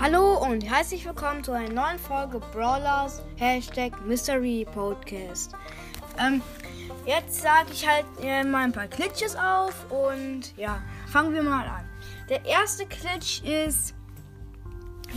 Hallo 0.00 0.38
und 0.38 0.62
herzlich 0.62 1.04
willkommen 1.04 1.42
zu 1.42 1.50
einer 1.50 1.72
neuen 1.72 1.98
Folge 1.98 2.38
Brawlers 2.52 3.20
Hashtag 3.34 4.00
Mystery 4.06 4.64
Podcast. 4.72 5.56
Ähm, 6.20 6.40
jetzt 7.04 7.42
sage 7.42 7.66
ich 7.72 7.84
halt 7.84 8.04
äh, 8.22 8.44
mal 8.44 8.62
ein 8.62 8.72
paar 8.72 8.86
Glitches 8.86 9.34
auf 9.34 9.90
und 9.90 10.56
ja, 10.56 10.80
fangen 11.08 11.34
wir 11.34 11.42
mal 11.42 11.66
an. 11.66 11.84
Der 12.28 12.44
erste 12.44 12.86
Glitch 12.86 13.42
ist, 13.42 13.92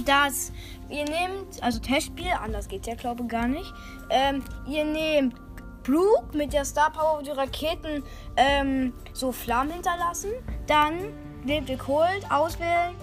dass 0.04 0.52
ihr 0.90 1.06
nehmt, 1.06 1.62
also 1.62 1.80
Testspiel, 1.80 2.32
anders 2.44 2.68
geht's 2.68 2.88
ja 2.88 2.96
glaube 2.96 3.22
ich 3.22 3.30
gar 3.30 3.48
nicht. 3.48 3.72
Ähm, 4.10 4.44
ihr 4.68 4.84
nehmt 4.84 5.36
Brook 5.84 6.34
mit 6.34 6.54
der 6.54 6.66
Star 6.66 6.92
Power, 6.92 7.22
die 7.22 7.30
Raketen 7.30 8.04
ähm, 8.36 8.94
so 9.14 9.32
Flammen 9.32 9.74
hinterlassen. 9.74 10.32
Dann 10.66 11.14
nehmt 11.44 11.70
ihr 11.70 11.78
Cold, 11.78 12.26
auswählen, 12.32 12.96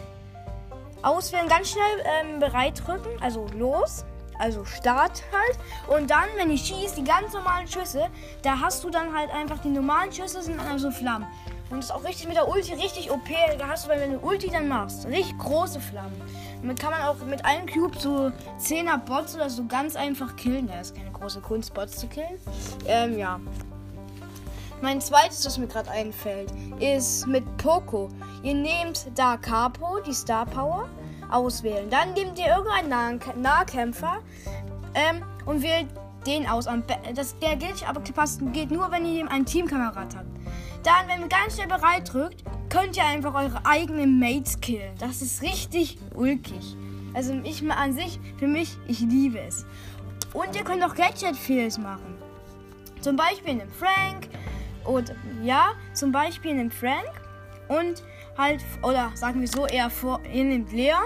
auswählen, 1.02 1.48
ganz 1.48 1.70
schnell 1.70 2.04
ähm, 2.04 2.40
bereit 2.40 2.82
drücken, 2.86 3.10
also 3.20 3.46
los, 3.56 4.04
also 4.38 4.64
Start 4.64 5.22
halt. 5.32 5.58
Und 5.88 6.10
dann, 6.10 6.28
wenn 6.36 6.50
ich 6.50 6.62
schießt, 6.62 6.96
die 6.96 7.04
ganz 7.04 7.32
normalen 7.32 7.66
Schüsse, 7.66 8.08
da 8.42 8.60
hast 8.60 8.84
du 8.84 8.90
dann 8.90 9.16
halt 9.16 9.30
einfach 9.30 9.58
die 9.58 9.68
normalen 9.68 10.12
Schüsse 10.12 10.42
sind 10.42 10.58
dann 10.58 10.78
so 10.78 10.90
Flammen. 10.90 11.26
Und 11.70 11.78
das 11.78 11.86
ist 11.86 11.90
auch 11.90 12.04
richtig 12.04 12.26
mit 12.26 12.36
der 12.36 12.48
Ulti 12.48 12.72
richtig 12.74 13.10
OP. 13.10 13.28
Da 13.58 13.68
hast 13.68 13.84
du, 13.84 13.90
wenn 13.90 14.12
du 14.12 14.18
Ulti 14.20 14.48
dann 14.48 14.68
machst, 14.68 15.06
richtig 15.06 15.36
große 15.38 15.80
Flammen. 15.80 16.20
Damit 16.62 16.80
kann 16.80 16.90
man 16.90 17.02
auch 17.02 17.16
mit 17.26 17.44
einem 17.44 17.66
Cube 17.66 17.96
so 17.98 18.32
10er 18.58 18.98
Bots 18.98 19.34
oder 19.34 19.50
so 19.50 19.64
ganz 19.66 19.94
einfach 19.94 20.34
killen. 20.36 20.68
Ja, 20.68 20.80
ist 20.80 20.96
keine 20.96 21.10
große 21.10 21.40
Kunst, 21.40 21.74
Bots 21.74 21.98
zu 21.98 22.06
killen. 22.06 22.38
Ähm, 22.86 23.18
ja. 23.18 23.38
Mein 24.80 25.00
zweites, 25.00 25.44
was 25.44 25.58
mir 25.58 25.66
gerade 25.66 25.90
einfällt, 25.90 26.52
ist 26.78 27.26
mit 27.26 27.44
Poco. 27.56 28.08
Ihr 28.42 28.54
nehmt 28.54 29.06
da 29.16 29.36
Capo, 29.36 30.00
die 30.06 30.12
Star 30.12 30.46
Power, 30.46 30.88
auswählen. 31.30 31.90
Dann 31.90 32.14
nehmt 32.14 32.38
ihr 32.38 32.46
irgendeinen 32.46 32.88
Nah 32.88 33.34
Nahkämpfer 33.36 34.18
ähm, 34.94 35.22
und 35.46 35.62
wählt 35.62 35.88
den 36.26 36.46
aus. 36.46 36.66
Das, 37.14 37.38
der 37.38 37.56
gilt 37.56 37.88
aber 37.88 38.00
passt, 38.00 38.40
geht 38.52 38.70
nur, 38.70 38.90
wenn 38.90 39.04
ihr 39.04 39.28
einen 39.30 39.46
Teamkamerad 39.46 40.16
habt. 40.16 40.28
Dann, 40.84 41.08
wenn 41.08 41.22
ihr 41.22 41.28
ganz 41.28 41.54
schnell 41.54 41.66
bereit 41.68 42.12
drückt, 42.12 42.44
könnt 42.68 42.96
ihr 42.96 43.04
einfach 43.04 43.34
eure 43.34 43.64
eigenen 43.64 44.18
Mates 44.18 44.60
killen. 44.60 44.94
Das 44.98 45.22
ist 45.22 45.42
richtig 45.42 45.98
ulkig. 46.14 46.76
Also 47.14 47.34
ich 47.42 47.68
an 47.70 47.92
sich, 47.94 48.20
für 48.38 48.46
mich, 48.46 48.76
ich 48.86 49.00
liebe 49.00 49.40
es. 49.40 49.66
Und 50.34 50.54
ihr 50.54 50.62
könnt 50.62 50.84
auch 50.84 50.94
Gadget-Feels 50.94 51.78
machen. 51.78 52.16
Zum 53.00 53.16
Beispiel 53.16 53.50
einen 53.50 53.70
Frank, 53.70 54.28
und 54.88 55.14
ja, 55.42 55.74
zum 55.92 56.12
Beispiel 56.12 56.54
nimmt 56.54 56.72
Frank 56.72 57.10
und 57.68 58.02
halt, 58.38 58.64
oder 58.82 59.12
sagen 59.14 59.40
wir 59.40 59.48
so, 59.48 59.66
eher 59.66 59.90
vor, 59.90 60.20
ihr 60.32 60.44
nehmt 60.44 60.72
Leon 60.72 60.96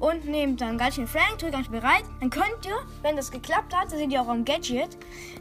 und 0.00 0.24
nehmt 0.24 0.62
dann 0.62 0.80
schön 0.90 1.06
Frank, 1.06 1.38
drückt 1.38 1.52
ganz 1.52 1.68
bereit. 1.68 2.04
Dann 2.20 2.30
könnt 2.30 2.64
ihr, 2.64 2.76
wenn 3.02 3.14
das 3.14 3.30
geklappt 3.30 3.76
hat, 3.76 3.92
das 3.92 3.98
seht 3.98 4.10
ihr 4.10 4.22
auch 4.22 4.28
am 4.28 4.44
Gadget, 4.44 4.96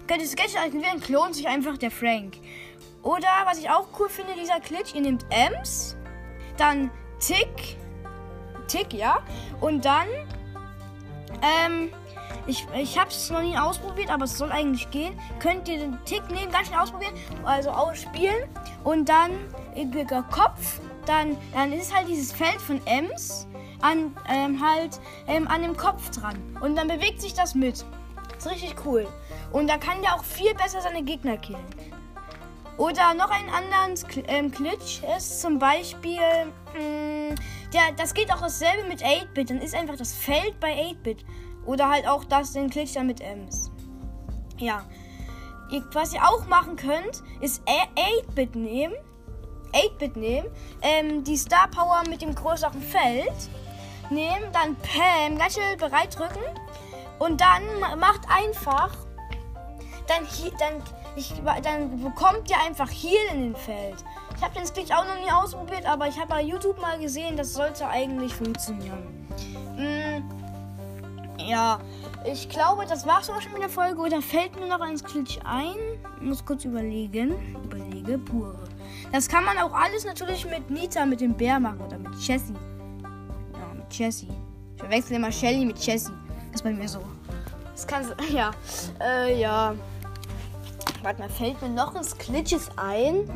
könnt 0.07 0.21
ihr 0.21 0.27
das 0.27 0.35
Gadget 0.35 0.57
aktivieren, 0.57 0.99
klont 0.99 1.35
sich 1.35 1.47
einfach 1.47 1.77
der 1.77 1.91
Frank. 1.91 2.37
Oder 3.03 3.29
was 3.45 3.57
ich 3.57 3.69
auch 3.69 3.87
cool 3.99 4.09
finde, 4.09 4.33
dieser 4.39 4.59
Glitch, 4.59 4.93
ihr 4.93 5.01
nehmt 5.01 5.25
Ems, 5.29 5.95
dann 6.57 6.91
Tick, 7.19 7.77
Tick, 8.67 8.93
ja, 8.93 9.23
und 9.61 9.85
dann, 9.85 10.07
ähm, 11.41 11.89
ich, 12.47 12.67
ich 12.73 12.97
habe 12.97 13.09
es 13.09 13.29
noch 13.29 13.41
nie 13.41 13.57
ausprobiert, 13.57 14.09
aber 14.09 14.25
es 14.25 14.37
soll 14.37 14.51
eigentlich 14.51 14.89
gehen. 14.91 15.17
Könnt 15.39 15.67
ihr 15.67 15.79
den 15.79 15.97
Tick 16.05 16.29
nehmen, 16.29 16.51
ganz 16.51 16.67
schnell 16.67 16.79
ausprobieren, 16.79 17.13
also 17.43 17.69
ausspielen 17.69 18.49
und 18.83 19.09
dann 19.09 19.31
Kopf, 20.31 20.79
dann, 21.05 21.37
dann 21.53 21.73
ist 21.73 21.95
halt 21.95 22.07
dieses 22.07 22.31
Feld 22.31 22.59
von 22.61 22.85
Ems 22.85 23.47
an, 23.81 24.15
ähm, 24.29 24.61
halt 24.63 24.99
ähm, 25.27 25.47
an 25.47 25.61
dem 25.61 25.75
Kopf 25.75 26.09
dran. 26.11 26.35
Und 26.61 26.75
dann 26.75 26.87
bewegt 26.87 27.21
sich 27.21 27.33
das 27.33 27.55
mit. 27.55 27.85
Ist 28.37 28.49
richtig 28.49 28.75
cool. 28.85 29.07
Und 29.51 29.67
da 29.67 29.77
kann 29.77 30.01
der 30.01 30.15
auch 30.15 30.23
viel 30.23 30.53
besser 30.53 30.81
seine 30.81 31.03
Gegner 31.03 31.37
killen. 31.37 31.65
Oder 32.77 33.13
noch 33.13 33.29
ein 33.29 33.49
anderes 33.49 34.05
ähm, 34.27 34.49
Glitch 34.51 35.01
ist 35.17 35.41
zum 35.41 35.59
Beispiel, 35.59 36.17
mh, 36.17 36.79
hm, 37.29 37.35
der, 37.73 37.81
das 37.97 38.13
geht 38.13 38.31
auch 38.33 38.41
dasselbe 38.41 38.87
mit 38.87 39.03
8-Bit. 39.03 39.49
Dann 39.49 39.61
ist 39.61 39.75
einfach 39.75 39.97
das 39.97 40.13
Feld 40.13 40.59
bei 40.59 40.73
8-Bit. 40.73 41.23
Oder 41.65 41.89
halt 41.89 42.07
auch 42.07 42.23
das, 42.23 42.53
den 42.53 42.69
dann 42.69 43.07
mit 43.07 43.21
Ems. 43.21 43.71
Ja. 44.57 44.83
Was 45.93 46.13
ihr 46.13 46.21
auch 46.27 46.45
machen 46.47 46.75
könnt, 46.75 47.23
ist 47.39 47.61
8-Bit 47.63 48.55
nehmen. 48.55 48.93
8-Bit 49.73 50.17
nehmen. 50.17 50.47
Ähm, 50.81 51.23
die 51.23 51.37
Star 51.37 51.69
Power 51.69 52.03
mit 52.09 52.21
dem 52.21 52.35
größeren 52.35 52.81
Feld 52.81 53.31
nehmen. 54.09 54.51
Dann 54.51 54.75
Pam 54.75 55.37
ganz 55.37 55.53
schnell 55.53 55.77
bereit 55.77 56.17
drücken. 56.17 56.43
Und 57.19 57.39
dann 57.39 57.61
macht 57.99 58.21
einfach. 58.29 58.95
Dann. 60.07 60.27
Dann, 60.59 60.83
ich, 61.15 61.33
dann 61.63 62.03
bekommt 62.03 62.49
ihr 62.49 62.57
einfach 62.65 62.89
hier 62.89 63.19
in 63.31 63.41
den 63.41 63.55
Feld. 63.55 64.03
Ich 64.35 64.43
habe 64.43 64.59
den 64.59 64.73
Glitch 64.73 64.91
auch 64.91 65.05
noch 65.05 65.23
nie 65.23 65.31
ausprobiert, 65.31 65.85
aber 65.85 66.07
ich 66.07 66.17
habe 66.17 66.29
bei 66.29 66.41
YouTube 66.41 66.81
mal 66.81 66.97
gesehen, 66.97 67.37
das 67.37 67.53
sollte 67.53 67.87
eigentlich 67.87 68.33
funktionieren. 68.33 69.27
Mm. 69.77 70.40
Ja, 71.51 71.79
ich 72.23 72.47
glaube, 72.47 72.85
das 72.87 73.05
war's 73.05 73.29
auch 73.29 73.41
schon 73.41 73.51
mit 73.51 73.61
der 73.61 73.67
Folge. 73.69 73.99
Oder 73.99 74.21
fällt 74.21 74.57
mir 74.57 74.67
noch 74.67 74.79
ein 74.79 74.95
Glitch 74.95 75.37
ein? 75.43 75.75
Muss 76.21 76.45
kurz 76.45 76.63
überlegen. 76.63 77.33
Überlege, 77.65 78.17
pure. 78.17 78.57
Das 79.11 79.27
kann 79.27 79.43
man 79.43 79.57
auch 79.57 79.73
alles 79.73 80.05
natürlich 80.05 80.45
mit 80.45 80.69
Nita, 80.69 81.05
mit 81.05 81.19
dem 81.19 81.33
Bär 81.33 81.59
machen 81.59 81.81
oder 81.81 81.97
mit 81.97 82.15
Jessie. 82.15 82.53
Ja, 83.03 83.73
mit 83.75 83.93
Jessie. 83.93 84.29
Ich 84.75 84.81
verwechsel 84.81 85.17
immer 85.17 85.29
Shelly 85.29 85.65
mit 85.65 85.77
Jessie. 85.79 86.13
Das 86.51 86.61
ist 86.61 86.63
bei 86.63 86.71
mir 86.71 86.87
so. 86.87 87.01
Das 87.73 87.85
kann. 87.85 88.05
Ja. 88.31 88.51
Äh, 89.01 89.37
ja. 89.41 89.75
Warte 91.03 91.19
mal, 91.19 91.29
fällt 91.29 91.61
mir 91.61 91.67
noch 91.67 91.93
ein 91.95 92.05
Glitches 92.17 92.69
ein? 92.77 93.29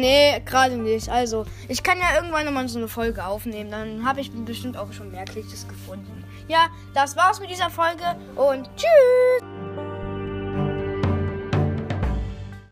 Nee, 0.00 0.40
gerade 0.44 0.76
nicht. 0.76 1.08
Also, 1.08 1.44
ich 1.68 1.82
kann 1.82 1.98
ja 1.98 2.16
irgendwann 2.16 2.44
nochmal 2.44 2.68
so 2.68 2.78
eine 2.78 2.88
Folge 2.88 3.24
aufnehmen. 3.24 3.70
Dann 3.70 4.04
habe 4.04 4.20
ich 4.20 4.30
bestimmt 4.32 4.76
auch 4.76 4.92
schon 4.92 5.10
mehr 5.10 5.24
Klickes 5.24 5.66
gefunden. 5.68 6.24
Ja, 6.48 6.66
das 6.94 7.16
war's 7.16 7.40
mit 7.40 7.50
dieser 7.50 7.70
Folge 7.70 8.04
und 8.36 8.68
tschüss! 8.76 9.53